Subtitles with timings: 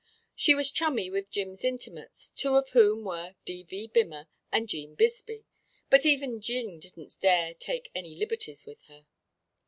[0.35, 3.85] She was chummy with Jim's intimates, two of whom were D.V.
[3.89, 5.45] Bimmer and 'Gene Bisbee,
[5.91, 9.05] but even 'Gene didn't dare take any liberties with her.